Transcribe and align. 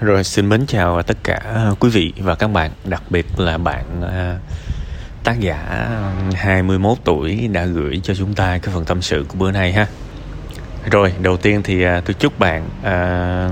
Rồi 0.00 0.24
xin 0.24 0.48
mến 0.48 0.66
chào 0.66 1.02
tất 1.02 1.16
cả 1.24 1.40
à, 1.54 1.70
quý 1.80 1.88
vị 1.88 2.12
và 2.18 2.34
các 2.34 2.48
bạn, 2.48 2.70
đặc 2.84 3.02
biệt 3.10 3.26
là 3.36 3.58
bạn 3.58 3.84
à, 4.02 4.38
tác 5.24 5.40
giả 5.40 5.54
à, 5.70 6.12
21 6.34 6.98
tuổi 7.04 7.48
đã 7.52 7.64
gửi 7.64 8.00
cho 8.02 8.14
chúng 8.14 8.34
ta 8.34 8.58
cái 8.58 8.74
phần 8.74 8.84
tâm 8.84 9.02
sự 9.02 9.24
của 9.28 9.34
bữa 9.38 9.50
nay 9.50 9.72
ha. 9.72 9.86
Rồi, 10.90 11.12
đầu 11.22 11.36
tiên 11.36 11.62
thì 11.64 11.84
tôi 11.84 12.14
chúc 12.18 12.38
bạn 12.38 12.68
à, 12.82 13.50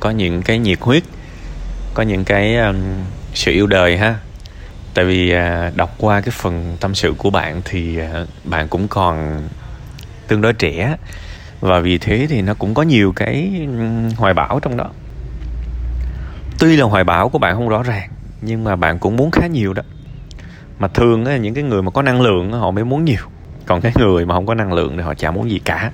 có 0.00 0.10
những 0.10 0.42
cái 0.42 0.58
nhiệt 0.58 0.78
huyết, 0.80 1.02
có 1.94 2.02
những 2.02 2.24
cái 2.24 2.56
um, 2.56 2.76
sự 3.34 3.52
yêu 3.52 3.66
đời 3.66 3.98
ha. 3.98 4.16
Tại 4.94 5.04
vì 5.04 5.30
à, 5.30 5.72
đọc 5.76 5.94
qua 5.98 6.20
cái 6.20 6.30
phần 6.30 6.76
tâm 6.80 6.94
sự 6.94 7.14
của 7.18 7.30
bạn 7.30 7.62
thì 7.64 7.98
à, 7.98 8.26
bạn 8.44 8.68
cũng 8.68 8.88
còn 8.88 9.42
tương 10.28 10.40
đối 10.40 10.52
trẻ 10.52 10.96
và 11.60 11.80
vì 11.80 11.98
thế 11.98 12.26
thì 12.30 12.42
nó 12.42 12.54
cũng 12.54 12.74
có 12.74 12.82
nhiều 12.82 13.12
cái 13.16 13.66
ừ, 13.78 14.08
hoài 14.16 14.34
bão 14.34 14.60
trong 14.60 14.76
đó 14.76 14.90
tuy 16.62 16.76
là 16.76 16.84
hoài 16.84 17.04
bão 17.04 17.28
của 17.28 17.38
bạn 17.38 17.54
không 17.54 17.68
rõ 17.68 17.82
ràng 17.82 18.08
nhưng 18.40 18.64
mà 18.64 18.76
bạn 18.76 18.98
cũng 18.98 19.16
muốn 19.16 19.30
khá 19.30 19.46
nhiều 19.46 19.72
đó. 19.72 19.82
Mà 20.78 20.88
thường 20.88 21.24
á, 21.24 21.36
những 21.36 21.54
cái 21.54 21.64
người 21.64 21.82
mà 21.82 21.90
có 21.90 22.02
năng 22.02 22.20
lượng 22.20 22.52
họ 22.52 22.70
mới 22.70 22.84
muốn 22.84 23.04
nhiều. 23.04 23.22
Còn 23.66 23.80
cái 23.80 23.92
người 23.98 24.26
mà 24.26 24.34
không 24.34 24.46
có 24.46 24.54
năng 24.54 24.72
lượng 24.72 24.96
thì 24.96 25.02
họ 25.02 25.14
chả 25.14 25.30
muốn 25.30 25.50
gì 25.50 25.60
cả. 25.64 25.90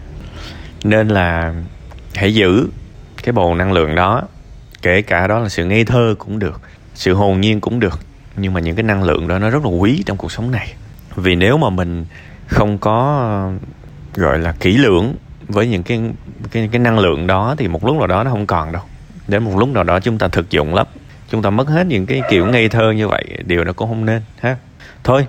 Nên 0.84 1.08
là 1.08 1.54
hãy 2.14 2.34
giữ 2.34 2.68
cái 3.22 3.32
bầu 3.32 3.54
năng 3.54 3.72
lượng 3.72 3.94
đó 3.94 4.22
kể 4.82 5.02
cả 5.02 5.27
đó 5.27 5.38
là 5.38 5.48
sự 5.48 5.64
ngây 5.64 5.84
thơ 5.84 6.14
cũng 6.18 6.38
được 6.38 6.60
sự 6.94 7.14
hồn 7.14 7.41
nhiên 7.41 7.60
cũng 7.60 7.80
được. 7.80 8.00
Nhưng 8.36 8.55
mà 8.55 8.60
những 8.60 8.77
cái 8.77 8.82
năng 8.82 9.02
lượng 9.02 9.28
đó 9.28 9.38
nó 9.38 9.50
rất 9.50 9.64
là 9.64 9.70
quý 9.70 10.02
trong 10.06 10.16
cuộc 10.16 10.32
sống 10.32 10.50
này. 10.50 10.74
Vì 11.16 11.34
nếu 11.34 11.58
mà 11.58 11.70
mình 11.70 12.05
không 12.46 12.78
có 12.78 13.50
gọi 14.14 14.38
là 14.38 14.52
kỹ 14.60 14.77
lưỡng 14.77 15.14
với 15.48 15.69
những 15.69 15.82
cái 15.82 16.00
cái 16.50 16.69
cái 16.72 16.78
năng 16.78 16.98
lượng 16.98 17.27
đó 17.27 17.55
thì 17.58 17.69
một 17.69 17.84
lúc 17.84 17.96
nào 17.96 18.06
đó 18.06 18.24
nó 18.24 18.30
không 18.30 18.46
còn 18.46 18.72
đâu 18.72 18.82
đến 19.28 19.45
một 19.45 19.59
lúc 19.59 19.68
nào 19.68 19.84
đó 19.84 20.00
chúng 20.00 20.18
ta 20.18 20.28
thực 20.28 20.50
dụng 20.50 20.74
lắm. 20.74 20.87
Chúng 21.30 21.42
ta 21.42 21.50
mất 21.50 21.69
hết 21.69 21.86
những 21.86 22.06
cái 22.06 22.23
kiểu 22.30 22.46
ngây 22.46 22.69
thơ 22.69 22.92
như 22.92 23.09
vậy 23.09 23.24
điều 23.46 23.64
đó 23.64 23.72
cũng 23.72 23.89
không 23.89 24.05
nên 24.05 24.22
ha. 24.41 24.56
Thôi 25.05 25.27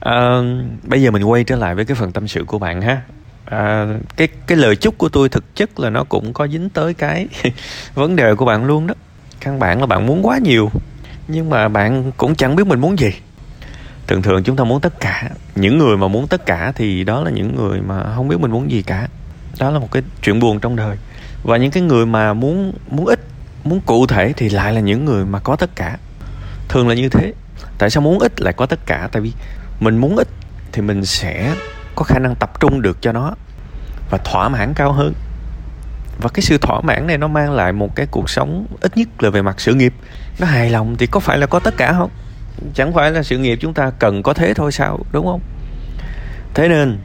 à, 0.00 0.40
bây 0.82 1.02
giờ 1.02 1.10
mình 1.10 1.22
quay 1.22 1.44
trở 1.44 1.56
lại 1.56 1.74
với 1.74 1.84
cái 1.84 1.94
phần 1.94 2.12
tâm 2.12 2.28
sự 2.28 2.44
của 2.44 2.58
bạn 2.58 2.82
ha. 2.82 3.02
À, 3.44 3.86
cái 4.16 4.28
cái 4.46 4.58
lời 4.58 4.76
chúc 4.76 4.98
của 4.98 5.08
tôi 5.08 5.28
thực 5.28 5.56
chất 5.56 5.80
là 5.80 5.90
nó 5.90 6.04
cũng 6.04 6.32
có 6.32 6.48
dính 6.48 6.68
tới 6.68 6.94
cái 6.94 7.28
vấn 7.94 8.16
đề 8.16 8.34
của 8.34 8.44
bạn 8.44 8.64
luôn 8.64 8.86
đó. 8.86 8.94
Căn 9.40 9.58
bản 9.58 9.80
là 9.80 9.86
bạn 9.86 10.06
muốn 10.06 10.26
quá 10.26 10.38
nhiều 10.38 10.70
nhưng 11.28 11.50
mà 11.50 11.68
bạn 11.68 12.12
cũng 12.16 12.34
chẳng 12.34 12.56
biết 12.56 12.66
mình 12.66 12.80
muốn 12.80 12.98
gì. 12.98 13.10
Thường 14.06 14.22
thường 14.22 14.42
chúng 14.42 14.56
ta 14.56 14.64
muốn 14.64 14.80
tất 14.80 15.00
cả 15.00 15.30
những 15.54 15.78
người 15.78 15.96
mà 15.96 16.08
muốn 16.08 16.26
tất 16.26 16.46
cả 16.46 16.72
thì 16.74 17.04
đó 17.04 17.22
là 17.22 17.30
những 17.30 17.56
người 17.56 17.80
mà 17.80 18.14
không 18.14 18.28
biết 18.28 18.40
mình 18.40 18.50
muốn 18.50 18.70
gì 18.70 18.82
cả. 18.82 19.08
Đó 19.58 19.70
là 19.70 19.78
một 19.78 19.90
cái 19.92 20.02
chuyện 20.22 20.40
buồn 20.40 20.60
trong 20.60 20.76
đời. 20.76 20.96
Và 21.42 21.56
những 21.56 21.70
cái 21.70 21.82
người 21.82 22.06
mà 22.06 22.32
muốn 22.32 22.72
muốn 22.90 23.06
ít 23.06 23.20
muốn 23.64 23.80
cụ 23.80 24.06
thể 24.06 24.32
thì 24.36 24.48
lại 24.48 24.72
là 24.72 24.80
những 24.80 25.04
người 25.04 25.24
mà 25.24 25.38
có 25.38 25.56
tất 25.56 25.70
cả. 25.76 25.98
Thường 26.68 26.88
là 26.88 26.94
như 26.94 27.08
thế. 27.08 27.32
Tại 27.78 27.90
sao 27.90 28.02
muốn 28.02 28.18
ít 28.18 28.40
lại 28.40 28.52
có 28.52 28.66
tất 28.66 28.78
cả? 28.86 29.08
Tại 29.12 29.22
vì 29.22 29.32
mình 29.80 29.96
muốn 29.96 30.16
ít 30.16 30.28
thì 30.72 30.82
mình 30.82 31.04
sẽ 31.04 31.54
có 31.94 32.04
khả 32.04 32.18
năng 32.18 32.34
tập 32.34 32.60
trung 32.60 32.82
được 32.82 33.02
cho 33.02 33.12
nó 33.12 33.34
và 34.10 34.18
thỏa 34.18 34.48
mãn 34.48 34.74
cao 34.74 34.92
hơn. 34.92 35.14
Và 36.22 36.28
cái 36.34 36.42
sự 36.42 36.58
thỏa 36.58 36.80
mãn 36.80 37.06
này 37.06 37.18
nó 37.18 37.28
mang 37.28 37.52
lại 37.52 37.72
một 37.72 37.96
cái 37.96 38.06
cuộc 38.10 38.30
sống 38.30 38.66
ít 38.80 38.96
nhất 38.96 39.08
là 39.18 39.30
về 39.30 39.42
mặt 39.42 39.60
sự 39.60 39.74
nghiệp. 39.74 39.94
Nó 40.38 40.46
hài 40.46 40.70
lòng 40.70 40.96
thì 40.96 41.06
có 41.06 41.20
phải 41.20 41.38
là 41.38 41.46
có 41.46 41.58
tất 41.58 41.74
cả 41.76 41.92
không? 41.92 42.10
Chẳng 42.74 42.94
phải 42.94 43.10
là 43.10 43.22
sự 43.22 43.38
nghiệp 43.38 43.58
chúng 43.60 43.74
ta 43.74 43.90
cần 43.98 44.22
có 44.22 44.34
thế 44.34 44.54
thôi 44.54 44.72
sao, 44.72 44.98
đúng 45.12 45.26
không? 45.26 45.40
Thế 46.54 46.68
nên, 46.68 46.98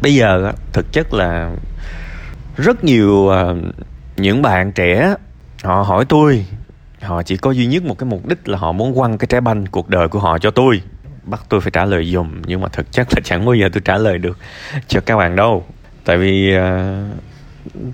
bây 0.00 0.14
giờ 0.14 0.52
thực 0.72 0.92
chất 0.92 1.14
là 1.14 1.50
rất 2.56 2.84
nhiều 2.84 3.28
ờ, 3.28 3.56
những 4.16 4.42
bạn 4.42 4.72
trẻ 4.72 5.14
họ 5.62 5.82
hỏi 5.82 6.04
tôi 6.04 6.44
họ 7.02 7.22
chỉ 7.22 7.36
có 7.36 7.50
duy 7.50 7.66
nhất 7.66 7.84
một 7.84 7.98
cái 7.98 8.08
mục 8.08 8.26
đích 8.26 8.48
là 8.48 8.58
họ 8.58 8.72
muốn 8.72 8.94
quăng 8.94 9.18
cái 9.18 9.26
trái 9.26 9.40
banh 9.40 9.66
cuộc 9.66 9.88
đời 9.88 10.08
của 10.08 10.18
họ 10.18 10.38
cho 10.38 10.50
tôi. 10.50 10.82
Bắt 11.24 11.40
tôi 11.48 11.60
phải 11.60 11.70
trả 11.70 11.84
lời 11.84 12.04
dùm 12.04 12.42
nhưng 12.46 12.60
mà 12.60 12.68
thực 12.68 12.92
chất 12.92 13.06
là 13.10 13.20
chẳng 13.24 13.44
bao 13.44 13.54
giờ 13.54 13.68
tôi 13.72 13.82
trả 13.84 13.98
lời 13.98 14.18
được 14.18 14.38
cho 14.88 15.00
các 15.00 15.16
bạn 15.16 15.36
đâu. 15.36 15.64
Tại 16.04 16.18
vì 16.18 16.56
uh, 16.56 16.62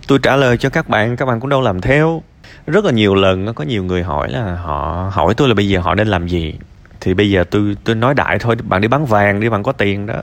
tôi 0.07 0.19
trả 0.23 0.37
lời 0.37 0.57
cho 0.57 0.69
các 0.69 0.89
bạn 0.89 1.17
các 1.17 1.27
bạn 1.27 1.41
cũng 1.41 1.51
đâu 1.51 1.61
làm 1.61 1.81
theo. 1.81 2.23
Rất 2.67 2.85
là 2.85 2.93
nhiều 2.93 3.15
lần 3.15 3.55
có 3.55 3.65
nhiều 3.65 3.85
người 3.85 4.03
hỏi 4.03 4.31
là 4.31 4.55
họ 4.55 5.11
hỏi 5.13 5.35
tôi 5.35 5.49
là 5.49 5.55
bây 5.55 5.69
giờ 5.69 5.81
họ 5.81 5.95
nên 5.95 6.09
làm 6.09 6.29
gì? 6.29 6.55
Thì 7.01 7.15
bây 7.15 7.31
giờ 7.31 7.45
tôi 7.51 7.77
tôi 7.85 7.95
nói 7.95 8.15
đại 8.15 8.39
thôi 8.39 8.57
bạn 8.63 8.81
đi 8.81 8.89
bán 8.89 9.07
vàng 9.07 9.41
đi 9.41 9.49
bạn 9.49 9.63
có 9.63 9.73
tiền 9.73 10.07
đó. 10.07 10.15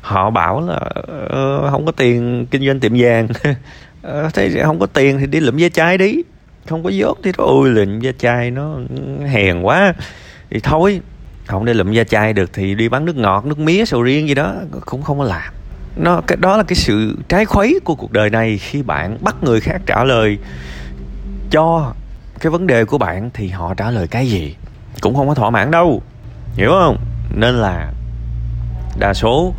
Họ 0.00 0.30
bảo 0.30 0.60
là 0.60 0.80
uh, 1.00 1.70
không 1.70 1.86
có 1.86 1.92
tiền 1.92 2.46
kinh 2.50 2.66
doanh 2.66 2.80
tiệm 2.80 2.92
vàng. 2.96 3.28
Uh, 3.28 4.34
thế 4.34 4.62
không 4.64 4.78
có 4.78 4.86
tiền 4.86 5.18
thì 5.18 5.26
đi 5.26 5.40
lượm 5.40 5.56
dây 5.56 5.70
trái 5.70 5.98
đi 5.98 6.22
không 6.66 6.84
có 6.84 6.90
dốt 6.90 7.18
thì 7.22 7.32
nó 7.38 7.44
ôi 7.44 7.70
lụm 7.70 8.00
da 8.00 8.12
chai 8.18 8.50
nó 8.50 8.78
hèn 9.26 9.62
quá. 9.62 9.94
Thì 10.50 10.60
thôi, 10.60 11.00
không 11.46 11.64
để 11.64 11.74
lụm 11.74 11.92
da 11.92 12.04
chai 12.04 12.32
được 12.32 12.50
thì 12.52 12.74
đi 12.74 12.88
bán 12.88 13.04
nước 13.04 13.16
ngọt, 13.16 13.46
nước 13.46 13.58
mía, 13.58 13.84
sầu 13.84 14.02
riêng 14.02 14.28
gì 14.28 14.34
đó, 14.34 14.54
cũng 14.86 15.02
không 15.02 15.18
có 15.18 15.24
làm. 15.24 15.52
Nó, 15.96 16.20
cái, 16.26 16.36
đó 16.36 16.56
là 16.56 16.62
cái 16.62 16.76
sự 16.76 17.18
trái 17.28 17.44
khuấy 17.44 17.80
của 17.84 17.94
cuộc 17.94 18.12
đời 18.12 18.30
này 18.30 18.58
khi 18.58 18.82
bạn 18.82 19.18
bắt 19.20 19.36
người 19.42 19.60
khác 19.60 19.80
trả 19.86 20.04
lời 20.04 20.38
cho 21.50 21.94
cái 22.40 22.50
vấn 22.50 22.66
đề 22.66 22.84
của 22.84 22.98
bạn 22.98 23.30
thì 23.34 23.48
họ 23.48 23.74
trả 23.74 23.90
lời 23.90 24.06
cái 24.06 24.26
gì? 24.28 24.56
Cũng 25.00 25.14
không 25.14 25.28
có 25.28 25.34
thỏa 25.34 25.50
mãn 25.50 25.70
đâu. 25.70 26.02
Hiểu 26.54 26.70
không? 26.70 26.96
Nên 27.34 27.54
là 27.54 27.92
đa 28.98 29.14
số 29.14 29.54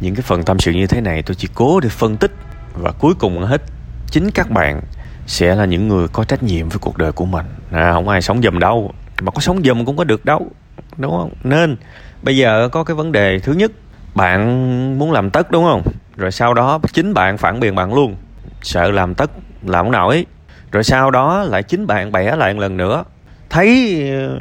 những 0.00 0.14
cái 0.14 0.22
phần 0.22 0.42
tâm 0.42 0.58
sự 0.58 0.72
như 0.72 0.86
thế 0.86 1.00
này 1.00 1.22
tôi 1.22 1.34
chỉ 1.34 1.48
cố 1.54 1.80
để 1.80 1.88
phân 1.88 2.16
tích 2.16 2.32
và 2.74 2.92
cuối 2.98 3.14
cùng 3.18 3.44
hết 3.44 3.62
chính 4.10 4.30
các 4.30 4.50
bạn 4.50 4.80
sẽ 5.26 5.54
là 5.54 5.64
những 5.64 5.88
người 5.88 6.08
có 6.08 6.24
trách 6.24 6.42
nhiệm 6.42 6.68
với 6.68 6.78
cuộc 6.78 6.98
đời 6.98 7.12
của 7.12 7.24
mình. 7.24 7.46
À, 7.72 7.92
không 7.92 8.08
ai 8.08 8.22
sống 8.22 8.42
dùm 8.42 8.58
đâu. 8.58 8.92
Mà 9.20 9.30
có 9.30 9.40
sống 9.40 9.62
dùm 9.64 9.84
cũng 9.84 9.96
có 9.96 10.04
được 10.04 10.24
đâu 10.24 10.50
đúng 10.96 11.10
không? 11.10 11.30
Nên 11.44 11.76
bây 12.22 12.36
giờ 12.36 12.68
có 12.72 12.84
cái 12.84 12.94
vấn 12.94 13.12
đề 13.12 13.38
thứ 13.38 13.52
nhất 13.52 13.72
bạn 14.14 14.98
muốn 14.98 15.12
làm 15.12 15.30
tất 15.30 15.50
đúng 15.50 15.64
không? 15.64 15.82
Rồi 16.16 16.32
sau 16.32 16.54
đó 16.54 16.80
chính 16.92 17.14
bạn 17.14 17.38
phản 17.38 17.60
biện 17.60 17.74
bạn 17.74 17.94
luôn. 17.94 18.16
Sợ 18.62 18.90
làm 18.90 19.14
tất 19.14 19.30
làm 19.66 19.84
không 19.84 19.92
nổi. 19.92 20.26
Rồi 20.72 20.84
sau 20.84 21.10
đó 21.10 21.42
lại 21.42 21.62
chính 21.62 21.86
bạn 21.86 22.12
bẻ 22.12 22.36
lại 22.36 22.54
một 22.54 22.60
lần 22.60 22.76
nữa. 22.76 23.04
Thấy 23.50 24.00
ờ, 24.10 24.38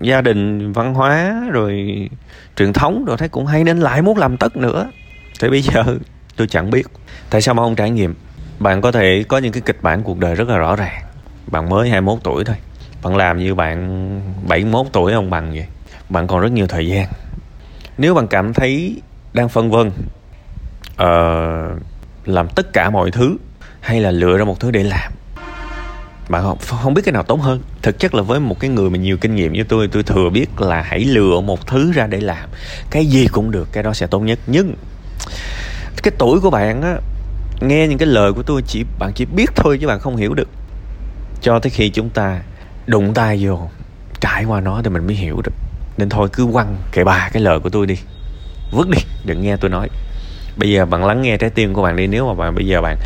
gia 0.00 0.20
đình 0.20 0.72
văn 0.72 0.94
hóa 0.94 1.42
rồi 1.52 1.96
truyền 2.56 2.72
thống 2.72 3.04
rồi 3.04 3.16
thấy 3.16 3.28
cũng 3.28 3.46
hay 3.46 3.64
nên 3.64 3.80
lại 3.80 4.02
muốn 4.02 4.18
làm 4.18 4.36
tất 4.36 4.56
nữa. 4.56 4.90
Thì 5.40 5.48
bây 5.48 5.62
giờ 5.62 5.84
tôi 6.36 6.46
chẳng 6.46 6.70
biết. 6.70 6.86
Tại 7.30 7.42
sao 7.42 7.54
mà 7.54 7.62
không 7.62 7.76
trải 7.76 7.90
nghiệm? 7.90 8.14
Bạn 8.60 8.80
có 8.80 8.92
thể 8.92 9.24
có 9.28 9.38
những 9.38 9.52
cái 9.52 9.62
kịch 9.66 9.82
bản 9.82 10.02
cuộc 10.02 10.18
đời 10.18 10.34
rất 10.34 10.48
là 10.48 10.56
rõ 10.56 10.76
ràng. 10.76 11.02
Bạn 11.46 11.68
mới 11.68 11.90
21 11.90 12.18
tuổi 12.22 12.44
thôi. 12.44 12.56
Bạn 13.02 13.16
làm 13.16 13.38
như 13.38 13.54
bạn 13.54 14.20
71 14.48 14.86
tuổi 14.92 15.12
ông 15.12 15.30
bằng 15.30 15.50
vậy. 15.50 15.66
Bạn 16.08 16.26
còn 16.26 16.40
rất 16.40 16.52
nhiều 16.52 16.66
thời 16.66 16.86
gian. 16.86 17.06
Nếu 17.98 18.14
bạn 18.14 18.28
cảm 18.28 18.54
thấy 18.54 19.02
đang 19.32 19.48
phân 19.48 19.70
vân 19.70 19.88
uh, 20.92 21.82
làm 22.24 22.48
tất 22.48 22.72
cả 22.72 22.90
mọi 22.90 23.10
thứ 23.10 23.36
hay 23.80 24.00
là 24.00 24.10
lựa 24.10 24.38
ra 24.38 24.44
một 24.44 24.60
thứ 24.60 24.70
để 24.70 24.82
làm 24.82 25.12
bạn 26.30 26.42
không, 26.42 26.58
không 26.82 26.94
biết 26.94 27.02
cái 27.04 27.12
nào 27.12 27.22
tốt 27.22 27.40
hơn. 27.40 27.60
Thực 27.82 27.98
chất 27.98 28.14
là 28.14 28.22
với 28.22 28.40
một 28.40 28.60
cái 28.60 28.70
người 28.70 28.90
mà 28.90 28.98
nhiều 28.98 29.16
kinh 29.16 29.34
nghiệm 29.34 29.52
như 29.52 29.64
tôi 29.64 29.88
tôi 29.88 30.02
thừa 30.02 30.30
biết 30.30 30.60
là 30.60 30.82
hãy 30.82 31.00
lựa 31.00 31.40
một 31.40 31.66
thứ 31.66 31.92
ra 31.92 32.06
để 32.06 32.20
làm. 32.20 32.48
Cái 32.90 33.06
gì 33.06 33.26
cũng 33.32 33.50
được 33.50 33.68
cái 33.72 33.82
đó 33.82 33.92
sẽ 33.92 34.06
tốt 34.06 34.20
nhất. 34.20 34.38
Nhưng 34.46 34.74
cái 36.02 36.12
tuổi 36.18 36.40
của 36.40 36.50
bạn 36.50 36.82
á 36.82 36.96
nghe 37.60 37.88
những 37.88 37.98
cái 37.98 38.08
lời 38.08 38.32
của 38.32 38.42
tôi, 38.42 38.62
chỉ 38.66 38.84
bạn 38.98 39.12
chỉ 39.14 39.24
biết 39.24 39.50
thôi 39.56 39.78
chứ 39.80 39.86
bạn 39.86 40.00
không 40.00 40.16
hiểu 40.16 40.34
được. 40.34 40.48
Cho 41.40 41.58
tới 41.58 41.70
khi 41.70 41.90
chúng 41.90 42.10
ta 42.10 42.40
đụng 42.86 43.14
tay 43.14 43.38
vô, 43.42 43.68
trải 44.20 44.44
qua 44.44 44.60
nó 44.60 44.80
thì 44.84 44.90
mình 44.90 45.06
mới 45.06 45.16
hiểu 45.16 45.40
được. 45.44 45.52
Nên 45.98 46.08
thôi, 46.08 46.28
cứ 46.32 46.46
quăng 46.52 46.76
kệ 46.92 47.04
bà 47.04 47.28
cái 47.32 47.42
lời 47.42 47.60
của 47.60 47.68
tôi 47.68 47.86
đi. 47.86 47.96
Vứt 48.72 48.88
đi, 48.88 48.98
đừng 49.24 49.42
nghe 49.42 49.56
tôi 49.56 49.70
nói. 49.70 49.88
Bây 50.56 50.70
giờ 50.70 50.86
bạn 50.86 51.04
lắng 51.04 51.22
nghe 51.22 51.36
trái 51.36 51.50
tim 51.50 51.74
của 51.74 51.82
bạn 51.82 51.96
đi. 51.96 52.06
Nếu 52.06 52.26
mà 52.28 52.34
bạn, 52.34 52.54
bây 52.54 52.66
giờ 52.66 52.80
bạn 52.82 52.96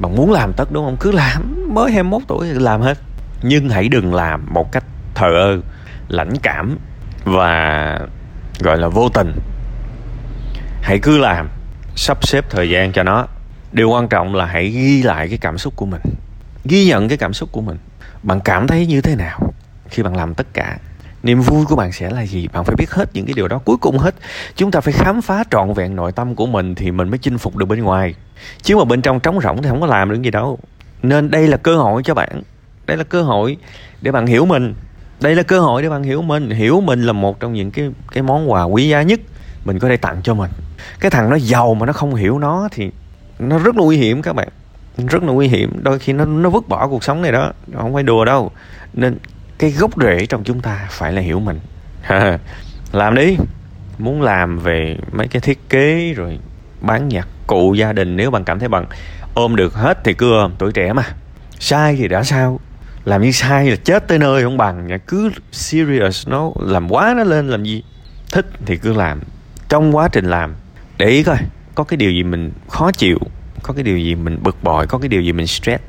bạn 0.00 0.16
muốn 0.16 0.32
làm 0.32 0.52
tất 0.52 0.72
đúng 0.72 0.84
không? 0.84 0.96
Cứ 1.00 1.12
làm, 1.12 1.64
mới 1.74 1.92
21 1.92 2.22
tuổi 2.28 2.48
thì 2.52 2.58
làm 2.58 2.80
hết. 2.80 2.98
Nhưng 3.42 3.68
hãy 3.68 3.88
đừng 3.88 4.14
làm 4.14 4.46
một 4.50 4.72
cách 4.72 4.84
thờ 5.14 5.26
ơ, 5.26 5.60
lãnh 6.08 6.32
cảm 6.42 6.78
và 7.24 7.98
gọi 8.60 8.78
là 8.78 8.88
vô 8.88 9.08
tình. 9.08 9.32
Hãy 10.82 10.98
cứ 10.98 11.18
làm, 11.18 11.48
sắp 11.96 12.26
xếp 12.26 12.44
thời 12.50 12.70
gian 12.70 12.92
cho 12.92 13.02
nó 13.02 13.26
điều 13.72 13.90
quan 13.90 14.08
trọng 14.08 14.34
là 14.34 14.46
hãy 14.46 14.68
ghi 14.68 15.02
lại 15.02 15.28
cái 15.28 15.38
cảm 15.38 15.58
xúc 15.58 15.76
của 15.76 15.86
mình. 15.86 16.00
Ghi 16.64 16.86
nhận 16.86 17.08
cái 17.08 17.18
cảm 17.18 17.32
xúc 17.32 17.48
của 17.52 17.60
mình. 17.60 17.76
Bạn 18.22 18.40
cảm 18.40 18.66
thấy 18.66 18.86
như 18.86 19.00
thế 19.00 19.16
nào 19.16 19.40
khi 19.88 20.02
bạn 20.02 20.16
làm 20.16 20.34
tất 20.34 20.46
cả? 20.54 20.78
Niềm 21.22 21.40
vui 21.40 21.64
của 21.66 21.76
bạn 21.76 21.92
sẽ 21.92 22.10
là 22.10 22.26
gì? 22.26 22.48
Bạn 22.48 22.64
phải 22.64 22.76
biết 22.78 22.90
hết 22.90 23.10
những 23.14 23.26
cái 23.26 23.34
điều 23.34 23.48
đó. 23.48 23.58
Cuối 23.64 23.76
cùng 23.76 23.98
hết, 23.98 24.14
chúng 24.56 24.70
ta 24.70 24.80
phải 24.80 24.92
khám 24.92 25.22
phá 25.22 25.44
trọn 25.50 25.72
vẹn 25.74 25.96
nội 25.96 26.12
tâm 26.12 26.34
của 26.34 26.46
mình 26.46 26.74
thì 26.74 26.90
mình 26.90 27.08
mới 27.08 27.18
chinh 27.18 27.38
phục 27.38 27.56
được 27.56 27.66
bên 27.66 27.82
ngoài. 27.82 28.14
Chứ 28.62 28.76
mà 28.76 28.84
bên 28.84 29.02
trong 29.02 29.20
trống 29.20 29.40
rỗng 29.40 29.62
thì 29.62 29.68
không 29.68 29.80
có 29.80 29.86
làm 29.86 30.10
được 30.10 30.22
gì 30.22 30.30
đâu. 30.30 30.58
Nên 31.02 31.30
đây 31.30 31.48
là 31.48 31.56
cơ 31.56 31.76
hội 31.76 32.02
cho 32.02 32.14
bạn. 32.14 32.42
Đây 32.86 32.96
là 32.96 33.04
cơ 33.04 33.22
hội 33.22 33.56
để 34.00 34.12
bạn 34.12 34.26
hiểu 34.26 34.46
mình. 34.46 34.74
Đây 35.20 35.34
là 35.34 35.42
cơ 35.42 35.60
hội 35.60 35.82
để 35.82 35.88
bạn 35.88 36.02
hiểu 36.02 36.22
mình. 36.22 36.50
Hiểu 36.50 36.80
mình 36.80 37.02
là 37.02 37.12
một 37.12 37.40
trong 37.40 37.52
những 37.52 37.70
cái 37.70 37.90
cái 38.12 38.22
món 38.22 38.50
quà 38.50 38.62
quý 38.62 38.88
giá 38.88 39.02
nhất 39.02 39.20
mình 39.64 39.78
có 39.78 39.88
thể 39.88 39.96
tặng 39.96 40.20
cho 40.22 40.34
mình. 40.34 40.50
Cái 41.00 41.10
thằng 41.10 41.30
nó 41.30 41.36
giàu 41.36 41.74
mà 41.74 41.86
nó 41.86 41.92
không 41.92 42.14
hiểu 42.14 42.38
nó 42.38 42.68
thì 42.72 42.90
nó 43.40 43.58
rất 43.58 43.76
là 43.76 43.84
nguy 43.84 43.96
hiểm 43.96 44.22
các 44.22 44.32
bạn. 44.32 44.48
Rất 45.08 45.22
là 45.22 45.32
nguy 45.32 45.48
hiểm. 45.48 45.80
Đôi 45.82 45.98
khi 45.98 46.12
nó 46.12 46.24
nó 46.24 46.50
vứt 46.50 46.68
bỏ 46.68 46.88
cuộc 46.88 47.04
sống 47.04 47.22
này 47.22 47.32
đó. 47.32 47.52
Không 47.76 47.94
phải 47.94 48.02
đùa 48.02 48.24
đâu. 48.24 48.50
Nên 48.92 49.18
cái 49.58 49.70
gốc 49.70 49.90
rễ 50.02 50.26
trong 50.26 50.44
chúng 50.44 50.60
ta 50.60 50.86
phải 50.90 51.12
là 51.12 51.20
hiểu 51.20 51.40
mình. 51.40 51.60
Làm 52.92 53.14
đi. 53.14 53.36
Muốn 53.98 54.22
làm 54.22 54.58
về 54.58 54.96
mấy 55.12 55.28
cái 55.28 55.40
thiết 55.40 55.68
kế 55.68 56.12
rồi 56.16 56.38
bán 56.80 57.08
nhạc 57.08 57.28
cụ 57.46 57.74
gia 57.74 57.92
đình 57.92 58.16
nếu 58.16 58.30
bạn 58.30 58.44
cảm 58.44 58.58
thấy 58.58 58.68
bằng 58.68 58.86
ôm 59.34 59.56
được 59.56 59.74
hết 59.74 60.04
thì 60.04 60.14
cứ 60.14 60.32
ôm. 60.32 60.52
Tuổi 60.58 60.72
trẻ 60.72 60.92
mà. 60.92 61.02
Sai 61.58 61.96
thì 61.96 62.08
đã 62.08 62.22
sao? 62.22 62.60
Làm 63.04 63.22
như 63.22 63.32
sai 63.32 63.70
là 63.70 63.76
chết 63.76 64.08
tới 64.08 64.18
nơi 64.18 64.42
không 64.42 64.56
bằng. 64.56 64.98
Cứ 65.06 65.30
serious 65.52 66.28
nó 66.28 66.50
làm 66.60 66.92
quá 66.92 67.14
nó 67.16 67.24
lên 67.24 67.48
làm 67.48 67.64
gì? 67.64 67.82
Thích 68.32 68.46
thì 68.66 68.76
cứ 68.76 68.92
làm. 68.92 69.20
Trong 69.68 69.96
quá 69.96 70.08
trình 70.08 70.24
làm. 70.24 70.54
Để 70.98 71.06
ý 71.06 71.22
coi 71.22 71.38
có 71.74 71.84
cái 71.84 71.96
điều 71.96 72.10
gì 72.10 72.22
mình 72.22 72.52
khó 72.68 72.92
chịu, 72.92 73.18
có 73.62 73.74
cái 73.74 73.82
điều 73.82 73.98
gì 73.98 74.14
mình 74.14 74.38
bực 74.42 74.56
bội, 74.62 74.86
có 74.86 74.98
cái 74.98 75.08
điều 75.08 75.22
gì 75.22 75.32
mình 75.32 75.46
stress, 75.46 75.82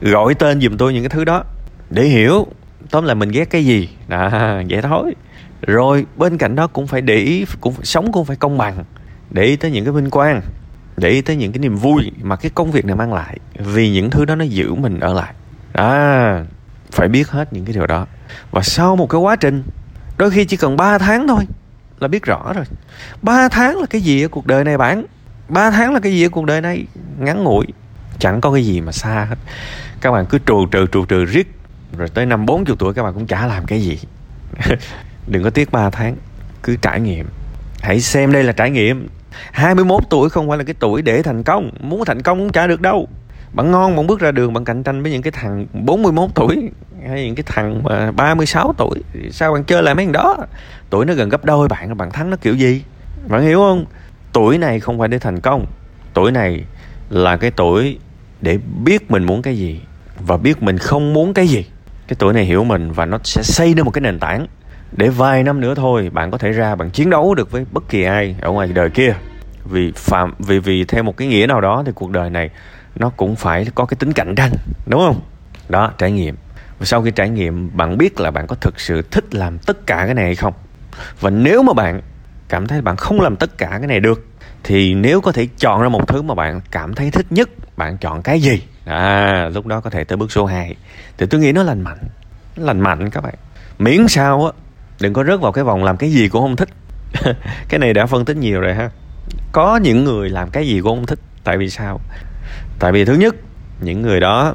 gọi 0.00 0.34
tên 0.34 0.60
giùm 0.60 0.76
tôi 0.76 0.92
những 0.92 1.02
cái 1.02 1.10
thứ 1.10 1.24
đó 1.24 1.44
để 1.90 2.02
hiểu 2.02 2.46
tóm 2.90 3.04
là 3.04 3.14
mình 3.14 3.30
ghét 3.30 3.44
cái 3.50 3.64
gì. 3.64 3.88
Đó, 4.08 4.30
vậy 4.70 4.82
thôi. 4.82 5.14
Rồi 5.62 6.06
bên 6.16 6.38
cạnh 6.38 6.56
đó 6.56 6.66
cũng 6.66 6.86
phải 6.86 7.00
để 7.00 7.16
ý, 7.16 7.44
cũng 7.60 7.74
sống 7.82 8.12
cũng 8.12 8.24
phải 8.24 8.36
công 8.36 8.58
bằng, 8.58 8.84
để 9.30 9.42
ý 9.42 9.56
tới 9.56 9.70
những 9.70 9.84
cái 9.84 9.92
vinh 9.92 10.10
quang, 10.10 10.40
để 10.96 11.08
ý 11.08 11.22
tới 11.22 11.36
những 11.36 11.52
cái 11.52 11.58
niềm 11.58 11.76
vui 11.76 12.12
mà 12.22 12.36
cái 12.36 12.50
công 12.54 12.70
việc 12.70 12.84
này 12.84 12.96
mang 12.96 13.12
lại, 13.12 13.38
vì 13.58 13.90
những 13.90 14.10
thứ 14.10 14.24
đó 14.24 14.34
nó 14.34 14.44
giữ 14.44 14.74
mình 14.74 15.00
ở 15.00 15.12
lại. 15.14 15.34
À 15.72 16.44
phải 16.94 17.08
biết 17.08 17.28
hết 17.28 17.52
những 17.52 17.64
cái 17.64 17.74
điều 17.74 17.86
đó. 17.86 18.06
Và 18.50 18.62
sau 18.62 18.96
một 18.96 19.10
cái 19.10 19.20
quá 19.20 19.36
trình, 19.36 19.62
đôi 20.18 20.30
khi 20.30 20.44
chỉ 20.44 20.56
cần 20.56 20.76
3 20.76 20.98
tháng 20.98 21.28
thôi 21.28 21.46
là 22.00 22.08
biết 22.08 22.22
rõ 22.22 22.52
rồi. 22.54 22.64
3 23.22 23.48
tháng 23.48 23.78
là 23.78 23.86
cái 23.86 24.00
gì 24.00 24.22
ở 24.22 24.28
cuộc 24.28 24.46
đời 24.46 24.64
này 24.64 24.78
bạn? 24.78 25.04
3 25.48 25.70
tháng 25.70 25.94
là 25.94 26.00
cái 26.00 26.12
gì 26.12 26.26
ở 26.26 26.28
cuộc 26.28 26.44
đời 26.44 26.60
này? 26.60 26.86
Ngắn 27.18 27.44
ngủi. 27.44 27.66
Chẳng 28.18 28.40
có 28.40 28.52
cái 28.52 28.64
gì 28.64 28.80
mà 28.80 28.92
xa 28.92 29.26
hết. 29.28 29.36
Các 30.00 30.12
bạn 30.12 30.26
cứ 30.26 30.38
trù 30.46 30.66
trừ 30.66 30.86
trù 30.92 31.04
trừ 31.04 31.24
riết. 31.24 31.52
Rồi 31.96 32.08
tới 32.08 32.26
năm 32.26 32.46
40 32.46 32.76
tuổi 32.78 32.94
các 32.94 33.02
bạn 33.02 33.14
cũng 33.14 33.26
chả 33.26 33.46
làm 33.46 33.66
cái 33.66 33.82
gì. 33.82 33.98
Đừng 35.26 35.42
có 35.42 35.50
tiếc 35.50 35.72
3 35.72 35.90
tháng. 35.90 36.16
Cứ 36.62 36.76
trải 36.82 37.00
nghiệm. 37.00 37.26
Hãy 37.80 38.00
xem 38.00 38.32
đây 38.32 38.44
là 38.44 38.52
trải 38.52 38.70
nghiệm. 38.70 39.08
21 39.52 40.02
tuổi 40.10 40.30
không 40.30 40.48
phải 40.48 40.58
là 40.58 40.64
cái 40.64 40.74
tuổi 40.78 41.02
để 41.02 41.22
thành 41.22 41.42
công. 41.42 41.70
Muốn 41.80 42.04
thành 42.04 42.22
công 42.22 42.38
cũng 42.38 42.52
chả 42.52 42.66
được 42.66 42.80
đâu. 42.80 43.08
Bạn 43.52 43.70
ngon, 43.70 43.96
bạn 43.96 44.06
bước 44.06 44.20
ra 44.20 44.30
đường, 44.30 44.52
bạn 44.52 44.64
cạnh 44.64 44.82
tranh 44.82 45.02
với 45.02 45.12
những 45.12 45.22
cái 45.22 45.30
thằng 45.30 45.66
41 45.72 46.30
tuổi 46.34 46.70
hay 47.08 47.24
những 47.24 47.34
cái 47.34 47.44
thằng 47.46 47.82
mà 47.82 48.10
36 48.10 48.74
tuổi. 48.78 49.02
Sao 49.30 49.52
bạn 49.52 49.64
chơi 49.64 49.82
lại 49.82 49.94
mấy 49.94 50.04
thằng 50.04 50.12
đó? 50.12 50.36
Tuổi 50.90 51.06
nó 51.06 51.14
gần 51.14 51.28
gấp 51.28 51.44
đôi 51.44 51.68
bạn 51.68 51.96
bạn 51.96 52.10
thắng 52.10 52.30
nó 52.30 52.36
kiểu 52.36 52.54
gì? 52.54 52.82
Bạn 53.28 53.42
hiểu 53.42 53.58
không? 53.58 53.84
Tuổi 54.34 54.58
này 54.58 54.80
không 54.80 54.98
phải 54.98 55.08
để 55.08 55.18
thành 55.18 55.40
công. 55.40 55.66
Tuổi 56.14 56.32
này 56.32 56.64
là 57.10 57.36
cái 57.36 57.50
tuổi 57.50 57.98
để 58.40 58.58
biết 58.84 59.10
mình 59.10 59.24
muốn 59.24 59.42
cái 59.42 59.58
gì 59.58 59.80
và 60.20 60.36
biết 60.36 60.62
mình 60.62 60.78
không 60.78 61.12
muốn 61.12 61.34
cái 61.34 61.48
gì. 61.48 61.66
Cái 62.08 62.16
tuổi 62.18 62.32
này 62.32 62.44
hiểu 62.44 62.64
mình 62.64 62.92
và 62.92 63.04
nó 63.04 63.18
sẽ 63.24 63.42
xây 63.42 63.74
nên 63.74 63.84
một 63.84 63.90
cái 63.90 64.00
nền 64.00 64.18
tảng 64.18 64.46
để 64.92 65.08
vài 65.08 65.42
năm 65.42 65.60
nữa 65.60 65.74
thôi 65.74 66.10
bạn 66.12 66.30
có 66.30 66.38
thể 66.38 66.52
ra 66.52 66.74
bạn 66.74 66.90
chiến 66.90 67.10
đấu 67.10 67.34
được 67.34 67.50
với 67.50 67.66
bất 67.72 67.88
kỳ 67.88 68.02
ai 68.02 68.36
ở 68.40 68.50
ngoài 68.50 68.68
đời 68.74 68.90
kia. 68.90 69.14
Vì 69.64 69.92
phạm, 69.96 70.34
vì 70.38 70.58
vì 70.58 70.84
theo 70.84 71.02
một 71.02 71.16
cái 71.16 71.28
nghĩa 71.28 71.46
nào 71.46 71.60
đó 71.60 71.82
thì 71.86 71.92
cuộc 71.94 72.10
đời 72.10 72.30
này 72.30 72.50
nó 72.96 73.10
cũng 73.10 73.36
phải 73.36 73.66
có 73.74 73.84
cái 73.84 73.96
tính 73.96 74.12
cạnh 74.12 74.34
tranh, 74.34 74.50
đúng 74.86 75.00
không? 75.00 75.20
Đó, 75.68 75.92
trải 75.98 76.12
nghiệm. 76.12 76.36
Và 76.78 76.86
sau 76.86 77.02
khi 77.02 77.10
trải 77.10 77.28
nghiệm, 77.28 77.76
bạn 77.76 77.98
biết 77.98 78.20
là 78.20 78.30
bạn 78.30 78.46
có 78.46 78.56
thực 78.60 78.80
sự 78.80 79.02
thích 79.10 79.34
làm 79.34 79.58
tất 79.58 79.86
cả 79.86 80.02
cái 80.04 80.14
này 80.14 80.24
hay 80.24 80.34
không? 80.34 80.54
Và 81.20 81.30
nếu 81.30 81.62
mà 81.62 81.72
bạn 81.72 82.00
cảm 82.48 82.66
thấy 82.66 82.80
bạn 82.80 82.96
không 82.96 83.20
làm 83.20 83.36
tất 83.36 83.58
cả 83.58 83.68
cái 83.70 83.86
này 83.86 84.00
được, 84.00 84.26
thì 84.64 84.94
nếu 84.94 85.20
có 85.20 85.32
thể 85.32 85.48
chọn 85.58 85.82
ra 85.82 85.88
một 85.88 86.08
thứ 86.08 86.22
mà 86.22 86.34
bạn 86.34 86.60
cảm 86.70 86.94
thấy 86.94 87.10
thích 87.10 87.26
nhất, 87.30 87.48
bạn 87.76 87.98
chọn 87.98 88.22
cái 88.22 88.40
gì? 88.40 88.62
À 88.84 89.48
lúc 89.54 89.66
đó 89.66 89.80
có 89.80 89.90
thể 89.90 90.04
tới 90.04 90.16
bước 90.16 90.32
số 90.32 90.46
2 90.46 90.76
thì 91.18 91.26
tôi 91.26 91.40
nghĩ 91.40 91.52
nó 91.52 91.62
lành 91.62 91.80
mạnh, 91.80 91.98
nó 92.56 92.64
lành 92.66 92.80
mạnh 92.80 93.10
các 93.10 93.24
bạn. 93.24 93.34
Miễn 93.78 94.08
sao 94.08 94.44
á, 94.44 94.52
đừng 95.00 95.12
có 95.12 95.24
rớt 95.24 95.40
vào 95.40 95.52
cái 95.52 95.64
vòng 95.64 95.84
làm 95.84 95.96
cái 95.96 96.12
gì 96.12 96.28
cũng 96.28 96.42
không 96.42 96.56
thích. 96.56 96.68
Cái 97.68 97.78
này 97.78 97.94
đã 97.94 98.06
phân 98.06 98.24
tích 98.24 98.36
nhiều 98.36 98.60
rồi 98.60 98.74
ha. 98.74 98.90
Có 99.52 99.76
những 99.76 100.04
người 100.04 100.30
làm 100.30 100.50
cái 100.50 100.66
gì 100.66 100.80
cũng 100.80 100.98
không 100.98 101.06
thích, 101.06 101.18
tại 101.44 101.58
vì 101.58 101.70
sao? 101.70 102.00
Tại 102.78 102.92
vì 102.92 103.04
thứ 103.04 103.14
nhất, 103.14 103.34
những 103.80 104.02
người 104.02 104.20
đó 104.20 104.54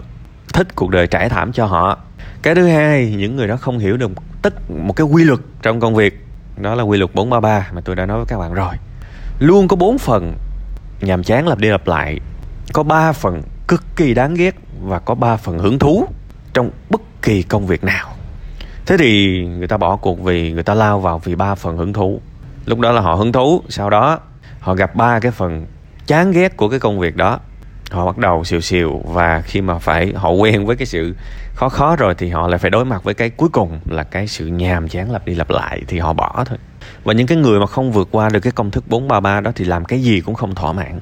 thích 0.53 0.75
cuộc 0.75 0.89
đời 0.89 1.07
trải 1.07 1.30
thảm 1.30 1.51
cho 1.51 1.65
họ. 1.65 1.97
Cái 2.42 2.56
thứ 2.56 2.68
hai, 2.68 3.13
những 3.18 3.35
người 3.35 3.47
đó 3.47 3.57
không 3.57 3.80
hiểu 3.80 3.97
được 3.97 4.12
tất 4.42 4.71
một 4.71 4.94
cái 4.95 5.07
quy 5.07 5.24
luật 5.24 5.39
trong 5.62 5.80
công 5.80 5.95
việc 5.95 6.25
đó 6.59 6.75
là 6.75 6.83
quy 6.83 6.97
luật 6.97 7.15
433 7.15 7.67
mà 7.73 7.81
tôi 7.81 7.95
đã 7.95 8.06
nói 8.06 8.17
với 8.17 8.25
các 8.25 8.38
bạn 8.38 8.53
rồi. 8.53 8.73
Luôn 9.39 9.67
có 9.67 9.75
bốn 9.75 9.97
phần 9.97 10.33
nhàm 11.01 11.23
chán 11.23 11.47
lặp 11.47 11.57
đi 11.57 11.69
lặp 11.69 11.88
lại, 11.88 12.19
có 12.73 12.83
ba 12.83 13.11
phần 13.11 13.41
cực 13.67 13.83
kỳ 13.95 14.13
đáng 14.13 14.33
ghét 14.33 14.56
và 14.81 15.00
có 15.00 15.15
ba 15.15 15.38
phần 15.38 15.59
hứng 15.59 15.79
thú 15.79 16.07
trong 16.53 16.71
bất 16.89 17.01
kỳ 17.21 17.44
công 17.44 17.67
việc 17.67 17.83
nào. 17.83 18.09
Thế 18.85 18.97
thì 18.97 19.45
người 19.45 19.67
ta 19.67 19.77
bỏ 19.77 19.95
cuộc 19.95 20.23
vì 20.23 20.51
người 20.51 20.63
ta 20.63 20.73
lao 20.73 21.00
vào 21.00 21.19
vì 21.19 21.35
ba 21.35 21.56
phần 21.56 21.77
hứng 21.77 21.94
thú. 21.94 22.21
Lúc 22.65 22.79
đó 22.79 22.91
là 22.91 23.01
họ 23.01 23.15
hứng 23.15 23.31
thú, 23.31 23.63
sau 23.69 23.89
đó 23.89 24.19
họ 24.59 24.75
gặp 24.75 24.95
ba 24.95 25.19
cái 25.19 25.31
phần 25.31 25.65
chán 26.07 26.31
ghét 26.31 26.57
của 26.57 26.69
cái 26.69 26.79
công 26.79 27.00
việc 27.00 27.15
đó. 27.15 27.39
Họ 27.91 28.06
bắt 28.06 28.17
đầu 28.17 28.44
xìu 28.44 28.61
xìu 28.61 29.01
và 29.06 29.41
khi 29.41 29.61
mà 29.61 29.77
phải 29.77 30.13
họ 30.15 30.29
quen 30.29 30.65
với 30.65 30.75
cái 30.75 30.85
sự 30.85 31.15
khó 31.59 31.69
khó 31.69 31.95
rồi 31.95 32.15
thì 32.15 32.29
họ 32.29 32.47
lại 32.47 32.57
phải 32.57 32.71
đối 32.71 32.85
mặt 32.85 33.03
với 33.03 33.13
cái 33.13 33.29
cuối 33.29 33.50
cùng 33.50 33.79
là 33.85 34.03
cái 34.03 34.27
sự 34.27 34.45
nhàm 34.45 34.88
chán 34.88 35.11
lặp 35.11 35.25
đi 35.25 35.35
lặp 35.35 35.50
lại 35.50 35.81
thì 35.88 36.00
họ 36.00 36.13
bỏ 36.13 36.44
thôi. 36.45 36.57
Và 37.03 37.13
những 37.13 37.27
cái 37.27 37.38
người 37.38 37.59
mà 37.59 37.65
không 37.65 37.91
vượt 37.91 38.07
qua 38.11 38.29
được 38.29 38.39
cái 38.39 38.51
công 38.51 38.71
thức 38.71 38.83
433 38.88 39.41
đó 39.41 39.51
thì 39.56 39.65
làm 39.65 39.85
cái 39.85 40.01
gì 40.01 40.21
cũng 40.21 40.35
không 40.35 40.56
thỏa 40.56 40.71
mãn. 40.71 41.00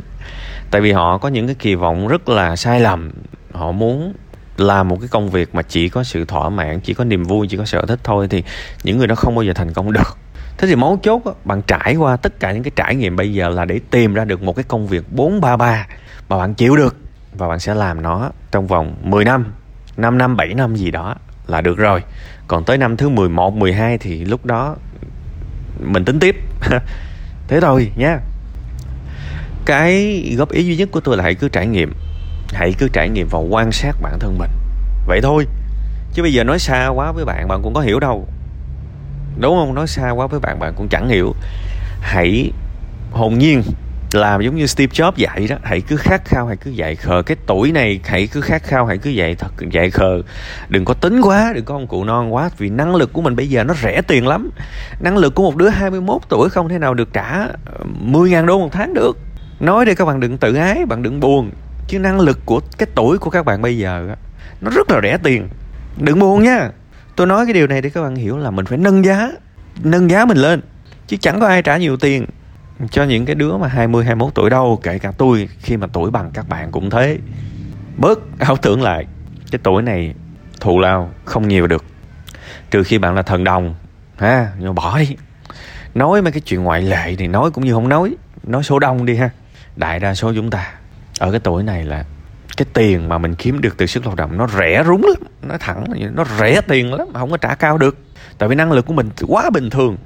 Tại 0.71 0.81
vì 0.81 0.91
họ 0.91 1.17
có 1.17 1.29
những 1.29 1.47
cái 1.47 1.55
kỳ 1.59 1.75
vọng 1.75 2.07
rất 2.07 2.29
là 2.29 2.55
sai 2.55 2.79
lầm. 2.79 3.11
Họ 3.51 3.71
muốn 3.71 4.13
làm 4.57 4.87
một 4.87 4.97
cái 4.99 5.07
công 5.07 5.29
việc 5.29 5.55
mà 5.55 5.61
chỉ 5.61 5.89
có 5.89 6.03
sự 6.03 6.25
thỏa 6.25 6.49
mãn 6.49 6.79
chỉ 6.79 6.93
có 6.93 7.03
niềm 7.03 7.23
vui 7.23 7.47
chỉ 7.47 7.57
có 7.57 7.65
sở 7.65 7.85
thích 7.87 7.99
thôi 8.03 8.27
thì 8.29 8.43
những 8.83 8.97
người 8.97 9.07
đó 9.07 9.15
không 9.15 9.35
bao 9.35 9.43
giờ 9.43 9.53
thành 9.53 9.73
công 9.73 9.93
được. 9.93 10.17
Thế 10.57 10.67
thì 10.67 10.75
mấu 10.75 10.99
chốt 11.03 11.25
đó, 11.25 11.33
bạn 11.43 11.61
trải 11.61 11.95
qua 11.95 12.17
tất 12.17 12.39
cả 12.39 12.51
những 12.51 12.63
cái 12.63 12.71
trải 12.75 12.95
nghiệm 12.95 13.15
bây 13.15 13.33
giờ 13.33 13.49
là 13.49 13.65
để 13.65 13.79
tìm 13.91 14.13
ra 14.13 14.25
được 14.25 14.43
một 14.43 14.55
cái 14.55 14.63
công 14.67 14.87
việc 14.87 15.03
433 15.11 15.87
mà 16.29 16.37
bạn 16.37 16.53
chịu 16.53 16.75
được 16.75 16.95
và 17.33 17.47
bạn 17.47 17.59
sẽ 17.59 17.73
làm 17.73 18.01
nó 18.01 18.29
trong 18.51 18.67
vòng 18.67 18.95
10 19.03 19.25
năm. 19.25 19.45
5 19.97 20.17
năm 20.17 20.37
7 20.37 20.53
năm 20.53 20.75
gì 20.75 20.91
đó 20.91 21.15
là 21.47 21.61
được 21.61 21.77
rồi. 21.77 22.03
Còn 22.47 22.63
tới 22.63 22.77
năm 22.77 22.97
thứ 22.97 23.09
11 23.09 23.53
12 23.53 23.97
thì 23.97 24.25
lúc 24.25 24.45
đó 24.45 24.75
mình 25.79 26.05
tính 26.05 26.19
tiếp. 26.19 26.35
Thế 27.47 27.59
thôi 27.61 27.91
nha 27.95 28.19
cái 29.65 30.21
góp 30.37 30.51
ý 30.51 30.65
duy 30.65 30.75
nhất 30.75 30.89
của 30.91 30.99
tôi 30.99 31.17
là 31.17 31.23
hãy 31.23 31.35
cứ 31.35 31.49
trải 31.49 31.67
nghiệm. 31.67 31.93
Hãy 32.53 32.73
cứ 32.77 32.87
trải 32.93 33.09
nghiệm 33.09 33.27
và 33.31 33.39
quan 33.39 33.71
sát 33.71 33.95
bản 34.01 34.19
thân 34.19 34.37
mình. 34.37 34.51
Vậy 35.07 35.19
thôi. 35.23 35.45
Chứ 36.13 36.21
bây 36.21 36.33
giờ 36.33 36.43
nói 36.43 36.59
xa 36.59 36.87
quá 36.87 37.11
với 37.11 37.25
bạn 37.25 37.47
bạn 37.47 37.61
cũng 37.63 37.73
có 37.73 37.81
hiểu 37.81 37.99
đâu. 37.99 38.27
Đúng 39.39 39.55
không? 39.55 39.73
Nói 39.73 39.87
xa 39.87 40.11
quá 40.11 40.27
với 40.27 40.39
bạn 40.39 40.59
bạn 40.59 40.73
cũng 40.77 40.87
chẳng 40.89 41.09
hiểu. 41.09 41.35
Hãy 42.01 42.51
hồn 43.11 43.37
nhiên 43.37 43.63
làm 44.11 44.41
giống 44.41 44.55
như 44.55 44.67
Steve 44.67 44.93
Jobs 44.93 45.11
dạy 45.15 45.47
đó. 45.49 45.55
Hãy 45.63 45.81
cứ 45.81 45.95
khát 45.95 46.25
khao, 46.25 46.47
hãy 46.47 46.57
cứ 46.57 46.71
dạy 46.71 46.95
khờ. 46.95 47.21
Cái 47.21 47.37
tuổi 47.45 47.71
này, 47.71 47.99
hãy 48.03 48.27
cứ 48.27 48.41
khát 48.41 48.63
khao, 48.63 48.85
hãy 48.85 48.97
cứ 48.97 49.09
dạy 49.09 49.35
thật, 49.35 49.51
dạy 49.71 49.91
khờ. 49.91 50.21
Đừng 50.69 50.85
có 50.85 50.93
tính 50.93 51.21
quá, 51.21 51.51
đừng 51.55 51.65
có 51.65 51.75
ông 51.75 51.87
cụ 51.87 52.03
non 52.03 52.33
quá, 52.33 52.49
vì 52.57 52.69
năng 52.69 52.95
lực 52.95 53.13
của 53.13 53.21
mình 53.21 53.35
bây 53.35 53.49
giờ 53.49 53.63
nó 53.63 53.73
rẻ 53.73 54.01
tiền 54.01 54.27
lắm. 54.27 54.49
Năng 54.99 55.17
lực 55.17 55.35
của 55.35 55.43
một 55.43 55.55
đứa 55.55 55.69
21 55.69 56.21
tuổi 56.29 56.49
không 56.49 56.69
thể 56.69 56.77
nào 56.77 56.93
được 56.93 57.13
trả 57.13 57.47
ờ, 57.65 57.85
10.000 58.05 58.45
đô 58.45 58.59
một 58.59 58.69
tháng 58.71 58.93
được. 58.93 59.17
Nói 59.59 59.85
đây 59.85 59.95
các 59.95 60.05
bạn 60.05 60.19
đừng 60.19 60.37
tự 60.37 60.55
ái, 60.55 60.85
bạn 60.85 61.03
đừng 61.03 61.19
buồn. 61.19 61.51
Chứ 61.87 61.99
năng 61.99 62.19
lực 62.19 62.39
của 62.45 62.61
cái 62.77 62.87
tuổi 62.95 63.17
của 63.17 63.29
các 63.29 63.45
bạn 63.45 63.61
bây 63.61 63.77
giờ 63.77 64.15
nó 64.61 64.71
rất 64.71 64.91
là 64.91 64.99
rẻ 65.03 65.17
tiền. 65.23 65.47
Đừng 65.97 66.19
buồn 66.19 66.43
nha. 66.43 66.69
Tôi 67.15 67.27
nói 67.27 67.45
cái 67.45 67.53
điều 67.53 67.67
này 67.67 67.81
để 67.81 67.89
các 67.89 68.01
bạn 68.01 68.15
hiểu 68.15 68.37
là 68.37 68.51
mình 68.51 68.65
phải 68.65 68.77
nâng 68.77 69.05
giá 69.05 69.29
nâng 69.83 70.09
giá 70.09 70.25
mình 70.25 70.37
lên. 70.37 70.61
Chứ 71.07 71.17
chẳng 71.17 71.39
có 71.39 71.47
ai 71.47 71.61
trả 71.61 71.77
nhiều 71.77 71.97
tiền 71.97 72.25
cho 72.91 73.03
những 73.03 73.25
cái 73.25 73.35
đứa 73.35 73.57
mà 73.57 73.67
20 73.67 74.05
21 74.05 74.33
tuổi 74.35 74.49
đâu, 74.49 74.79
kể 74.83 74.99
cả 74.99 75.11
tôi, 75.17 75.49
khi 75.59 75.77
mà 75.77 75.87
tuổi 75.93 76.11
bằng 76.11 76.31
các 76.33 76.49
bạn 76.49 76.71
cũng 76.71 76.89
thế. 76.89 77.17
Bớt 77.97 78.19
ảo 78.39 78.57
tưởng 78.57 78.81
lại, 78.81 79.05
cái 79.51 79.59
tuổi 79.63 79.81
này 79.81 80.13
thù 80.59 80.79
lao, 80.79 81.11
không 81.25 81.47
nhiều 81.47 81.67
được. 81.67 81.85
Trừ 82.71 82.83
khi 82.83 82.97
bạn 82.97 83.15
là 83.15 83.21
thần 83.21 83.43
đồng, 83.43 83.75
ha, 84.17 84.51
nhưng 84.59 84.75
bỏ 84.75 84.99
đi 84.99 85.15
nói 85.95 86.21
mấy 86.21 86.31
cái 86.31 86.41
chuyện 86.41 86.63
ngoại 86.63 86.81
lệ 86.81 87.15
thì 87.17 87.27
nói 87.27 87.51
cũng 87.51 87.65
như 87.65 87.73
không 87.73 87.89
nói 87.89 88.15
nói 88.43 88.63
số 88.63 88.79
đông 88.79 89.05
đi 89.05 89.15
ha. 89.15 89.29
Đại 89.75 89.99
đa 89.99 90.13
số 90.13 90.33
chúng 90.35 90.49
ta, 90.49 90.73
ở 91.19 91.31
cái 91.31 91.39
tuổi 91.39 91.63
này 91.63 91.85
là 91.85 92.05
cái 92.57 92.65
tiền 92.73 93.09
mà 93.09 93.17
mình 93.17 93.35
kiếm 93.35 93.61
được 93.61 93.77
từ 93.77 93.85
sức 93.85 94.05
lao 94.05 94.15
động 94.15 94.37
nó 94.37 94.47
rẻ 94.47 94.83
rúng 94.87 95.03
lắm, 95.03 95.31
nó 95.41 95.57
thẳng, 95.59 95.85
nó 96.13 96.25
rẻ 96.39 96.61
tiền 96.61 96.93
lắm 96.93 97.07
mà 97.13 97.19
không 97.19 97.31
có 97.31 97.37
trả 97.37 97.55
cao 97.55 97.77
được. 97.77 97.97
Tại 98.37 98.49
vì 98.49 98.55
năng 98.55 98.71
lực 98.71 98.85
của 98.85 98.93
mình 98.93 99.09
quá 99.27 99.49
bình 99.49 99.69
thường, 99.69 99.97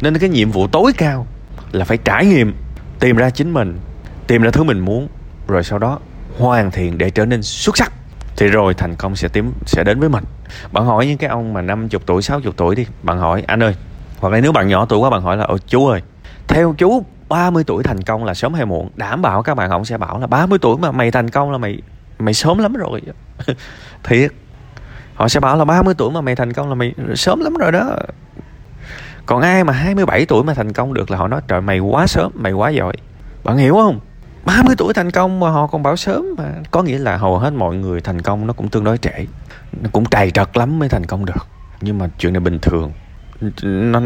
nên 0.00 0.18
cái 0.18 0.28
nhiệm 0.28 0.50
vụ 0.50 0.66
tối 0.66 0.92
cao 0.96 1.26
là 1.72 1.84
phải 1.84 1.96
trải 1.96 2.26
nghiệm, 2.26 2.54
tìm 3.00 3.16
ra 3.16 3.30
chính 3.30 3.52
mình, 3.52 3.78
tìm 4.26 4.42
ra 4.42 4.50
thứ 4.50 4.62
mình 4.62 4.78
muốn, 4.78 5.08
rồi 5.48 5.64
sau 5.64 5.78
đó 5.78 5.98
hoàn 6.38 6.70
thiện 6.70 6.98
để 6.98 7.10
trở 7.10 7.26
nên 7.26 7.42
xuất 7.42 7.76
sắc. 7.78 7.92
Thì 8.36 8.46
rồi 8.46 8.74
thành 8.74 8.96
công 8.96 9.16
sẽ 9.16 9.28
tím 9.28 9.52
sẽ 9.66 9.84
đến 9.84 10.00
với 10.00 10.08
mình. 10.08 10.24
Bạn 10.72 10.84
hỏi 10.84 11.06
những 11.06 11.18
cái 11.18 11.30
ông 11.30 11.52
mà 11.52 11.62
50 11.62 12.00
tuổi 12.06 12.22
60 12.22 12.52
tuổi 12.56 12.74
đi, 12.74 12.86
bạn 13.02 13.18
hỏi, 13.18 13.44
anh 13.46 13.62
ơi, 13.62 13.74
hoặc 14.18 14.32
là 14.32 14.40
nếu 14.40 14.52
bạn 14.52 14.68
nhỏ 14.68 14.86
tuổi 14.88 14.98
quá, 14.98 15.10
bạn 15.10 15.22
hỏi 15.22 15.36
là 15.36 15.44
ồ 15.44 15.58
chú 15.58 15.86
ơi, 15.86 16.02
theo 16.48 16.74
chú 16.78 17.04
30 17.28 17.64
tuổi 17.66 17.82
thành 17.82 18.02
công 18.02 18.24
là 18.24 18.34
sớm 18.34 18.54
hay 18.54 18.66
muộn? 18.66 18.90
Đảm 18.96 19.22
bảo 19.22 19.42
các 19.42 19.54
bạn 19.54 19.70
ông 19.70 19.84
sẽ 19.84 19.98
bảo 19.98 20.18
là 20.18 20.26
30 20.26 20.58
tuổi 20.62 20.76
mà 20.78 20.92
mày 20.92 21.10
thành 21.10 21.30
công 21.30 21.50
là 21.50 21.58
mày 21.58 21.78
mày 22.18 22.34
sớm 22.34 22.58
lắm 22.58 22.72
rồi. 22.72 23.02
Thiệt. 24.04 24.32
Họ 25.14 25.28
sẽ 25.28 25.40
bảo 25.40 25.56
là 25.56 25.64
30 25.64 25.94
tuổi 25.98 26.10
mà 26.10 26.20
mày 26.20 26.36
thành 26.36 26.52
công 26.52 26.68
là 26.68 26.74
mày 26.74 26.94
sớm 27.14 27.40
lắm 27.40 27.54
rồi 27.54 27.72
đó 27.72 27.96
còn 29.26 29.42
ai 29.42 29.64
mà 29.64 29.72
27 29.72 30.26
tuổi 30.26 30.44
mà 30.44 30.54
thành 30.54 30.72
công 30.72 30.94
được 30.94 31.10
là 31.10 31.18
họ 31.18 31.28
nói 31.28 31.40
trời 31.48 31.60
mày 31.60 31.78
quá 31.78 32.06
sớm 32.06 32.32
mày 32.34 32.52
quá 32.52 32.70
giỏi. 32.70 32.92
Bạn 33.44 33.56
hiểu 33.56 33.74
không? 33.74 34.00
30 34.44 34.74
tuổi 34.78 34.94
thành 34.94 35.10
công 35.10 35.40
mà 35.40 35.50
họ 35.50 35.66
còn 35.66 35.82
bảo 35.82 35.96
sớm 35.96 36.26
mà. 36.38 36.44
Có 36.70 36.82
nghĩa 36.82 36.98
là 36.98 37.16
hầu 37.16 37.38
hết 37.38 37.52
mọi 37.52 37.76
người 37.76 38.00
thành 38.00 38.22
công 38.22 38.46
nó 38.46 38.52
cũng 38.52 38.68
tương 38.68 38.84
đối 38.84 38.98
trễ. 38.98 39.26
Nó 39.82 39.88
cũng 39.92 40.04
trầy 40.04 40.30
trật 40.30 40.56
lắm 40.56 40.78
mới 40.78 40.88
thành 40.88 41.06
công 41.06 41.24
được. 41.24 41.46
Nhưng 41.80 41.98
mà 41.98 42.08
chuyện 42.18 42.32
này 42.32 42.40
bình 42.40 42.58
thường. 42.58 42.92
Nó, 43.62 44.00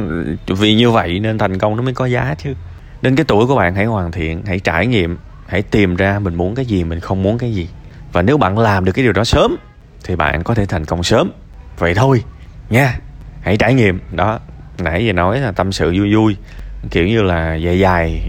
vì 0.47 0.75
như 0.75 0.91
vậy 0.91 1.21
nên 1.21 1.39
thành 1.39 1.59
công 1.59 1.77
nó 1.77 1.83
mới 1.83 1.95
có 1.95 2.07
giá 2.07 2.35
chứ. 2.39 2.55
Nên 3.03 3.17
cái 3.17 3.25
tuổi 3.25 3.47
của 3.47 3.57
bạn 3.57 3.75
hãy 3.75 3.85
hoàn 3.85 4.13
thiện 4.13 4.43
hãy 4.47 4.61
trải 4.61 4.87
nghiệm 4.87 5.19
hãy 5.47 5.63
tìm 5.63 5.97
ra 5.97 6.19
mình 6.19 6.35
muốn 6.35 6.55
cái 6.55 6.67
gì 6.67 6.85
mình 6.85 7.01
không 7.01 7.23
muốn 7.23 7.39
cái 7.39 7.55
gì. 7.55 7.69
Và 8.13 8.23
nếu 8.23 8.39
bạn 8.39 8.59
làm 8.59 8.85
được 8.85 8.93
cái 8.93 9.03
điều 9.03 9.13
đó 9.13 9.25
sớm 9.25 9.57
thì 10.05 10.17
bạn 10.17 10.43
có 10.45 10.55
thể 10.55 10.67
thành 10.67 10.85
công 10.85 11.03
sớm. 11.03 11.31
Vậy 11.79 11.95
thôi 11.95 12.25
nha. 12.71 12.99
Hãy 13.41 13.57
trải 13.57 13.75
nghiệm. 13.75 14.01
Đó 14.13 14.39
nãy 14.79 15.07
giờ 15.07 15.13
nói 15.13 15.41
là 15.41 15.53
tâm 15.53 15.73
sự 15.73 15.95
vui 15.97 16.15
vui, 16.15 16.37
kiểu 16.91 17.07
như 17.07 17.23
là 17.23 17.55
dài 17.55 17.79
dài, 17.79 18.21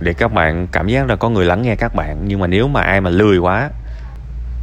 để 0.00 0.12
các 0.12 0.32
bạn 0.32 0.66
cảm 0.72 0.88
giác 0.88 1.06
là 1.08 1.16
có 1.16 1.28
người 1.28 1.46
lắng 1.46 1.62
nghe 1.62 1.76
các 1.76 1.94
bạn. 1.94 2.16
Nhưng 2.26 2.40
mà 2.40 2.46
nếu 2.46 2.68
mà 2.68 2.80
ai 2.80 3.00
mà 3.00 3.10
lười 3.10 3.38
quá, 3.38 3.70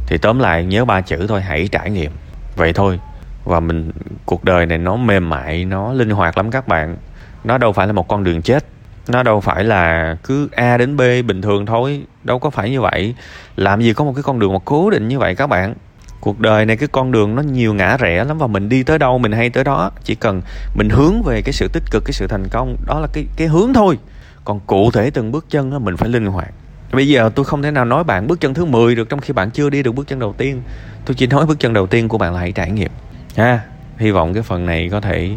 thì 0.06 0.18
tóm 0.18 0.38
lại 0.38 0.64
nhớ 0.64 0.84
ba 0.84 1.00
chữ 1.00 1.26
thôi, 1.28 1.42
hãy 1.42 1.68
trải 1.72 1.90
nghiệm. 1.90 2.10
Vậy 2.56 2.72
thôi. 2.72 3.00
Và 3.44 3.60
mình, 3.60 3.90
cuộc 4.24 4.44
đời 4.44 4.66
này 4.66 4.78
nó 4.78 4.96
mềm 4.96 5.30
mại, 5.30 5.64
nó 5.64 5.92
linh 5.92 6.10
hoạt 6.10 6.36
lắm 6.36 6.50
các 6.50 6.68
bạn. 6.68 6.96
Nó 7.44 7.58
đâu 7.58 7.72
phải 7.72 7.86
là 7.86 7.92
một 7.92 8.08
con 8.08 8.24
đường 8.24 8.42
chết. 8.42 8.64
Nó 9.08 9.22
đâu 9.22 9.40
phải 9.40 9.64
là 9.64 10.16
cứ 10.22 10.48
a 10.52 10.76
đến 10.76 10.96
b 10.96 11.00
bình 11.26 11.42
thường 11.42 11.66
thôi. 11.66 12.02
Đâu 12.24 12.38
có 12.38 12.50
phải 12.50 12.70
như 12.70 12.80
vậy. 12.80 13.14
Làm 13.56 13.80
gì 13.80 13.92
có 13.92 14.04
một 14.04 14.12
cái 14.16 14.22
con 14.22 14.38
đường 14.38 14.52
mà 14.52 14.58
cố 14.64 14.90
định 14.90 15.08
như 15.08 15.18
vậy 15.18 15.34
các 15.34 15.46
bạn? 15.46 15.74
Cuộc 16.20 16.40
đời 16.40 16.66
này 16.66 16.76
cái 16.76 16.88
con 16.92 17.12
đường 17.12 17.34
nó 17.34 17.42
nhiều 17.42 17.74
ngã 17.74 17.96
rẽ 17.96 18.24
lắm 18.24 18.38
và 18.38 18.46
mình 18.46 18.68
đi 18.68 18.82
tới 18.82 18.98
đâu 18.98 19.18
mình 19.18 19.32
hay 19.32 19.50
tới 19.50 19.64
đó. 19.64 19.90
Chỉ 20.04 20.14
cần 20.14 20.42
mình 20.74 20.88
hướng 20.90 21.22
về 21.22 21.42
cái 21.42 21.52
sự 21.52 21.68
tích 21.72 21.82
cực 21.90 22.04
cái 22.04 22.12
sự 22.12 22.26
thành 22.26 22.48
công 22.50 22.76
đó 22.86 23.00
là 23.00 23.06
cái 23.12 23.24
cái 23.36 23.48
hướng 23.48 23.72
thôi. 23.74 23.98
Còn 24.44 24.60
cụ 24.66 24.90
thể 24.90 25.10
từng 25.10 25.32
bước 25.32 25.46
chân 25.50 25.70
đó, 25.70 25.78
mình 25.78 25.96
phải 25.96 26.08
linh 26.08 26.26
hoạt. 26.26 26.50
Bây 26.92 27.08
giờ 27.08 27.30
tôi 27.34 27.44
không 27.44 27.62
thể 27.62 27.70
nào 27.70 27.84
nói 27.84 28.04
bạn 28.04 28.26
bước 28.26 28.40
chân 28.40 28.54
thứ 28.54 28.64
10 28.64 28.94
được 28.94 29.08
trong 29.08 29.20
khi 29.20 29.32
bạn 29.32 29.50
chưa 29.50 29.70
đi 29.70 29.82
được 29.82 29.92
bước 29.92 30.06
chân 30.06 30.18
đầu 30.18 30.34
tiên. 30.38 30.62
Tôi 31.04 31.14
chỉ 31.14 31.26
nói 31.26 31.46
bước 31.46 31.60
chân 31.60 31.72
đầu 31.72 31.86
tiên 31.86 32.08
của 32.08 32.18
bạn 32.18 32.34
là 32.34 32.40
hãy 32.40 32.52
trải 32.52 32.70
nghiệm. 32.70 32.90
Ha 33.36 33.60
hy 33.98 34.10
vọng 34.10 34.34
cái 34.34 34.42
phần 34.42 34.66
này 34.66 34.88
có 34.92 35.00
thể 35.00 35.30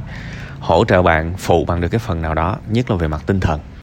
hỗ 0.60 0.86
trợ 0.86 1.02
bạn 1.02 1.34
phụ 1.38 1.66
bằng 1.66 1.82
được 1.82 1.88
cái 1.88 2.00
phần 2.00 2.22
nào 2.22 2.34
đó 2.34 2.58
nhất 2.70 2.92
là 2.92 2.98
về 2.98 3.08
mặt 3.08 3.22
tinh 3.26 3.40
thần. 3.40 3.60